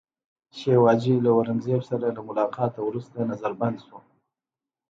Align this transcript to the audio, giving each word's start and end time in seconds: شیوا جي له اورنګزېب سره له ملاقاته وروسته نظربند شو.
شیوا 0.57 0.91
جي 1.01 1.13
له 1.23 1.29
اورنګزېب 1.35 1.81
سره 1.89 2.07
له 2.15 2.21
ملاقاته 2.27 2.79
وروسته 2.83 3.17
نظربند 3.31 3.77
شو. 3.85 3.97